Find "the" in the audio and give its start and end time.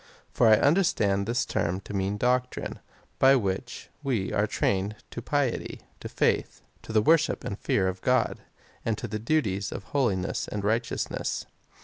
6.91-7.03, 8.97-9.19